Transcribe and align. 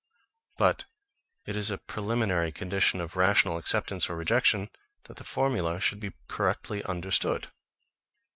But 0.57 0.85
it 1.45 1.55
is 1.55 1.69
a 1.69 1.77
preliminary 1.77 2.51
condition 2.51 2.99
of 2.99 3.15
rational 3.15 3.57
acceptance 3.57 4.09
or 4.09 4.15
rejection, 4.15 4.71
that 5.03 5.17
the 5.17 5.23
formula 5.23 5.79
should 5.79 5.99
be 5.99 6.13
correctly 6.27 6.83
understood. 6.85 7.49